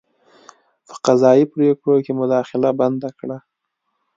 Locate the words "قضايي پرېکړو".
1.05-1.95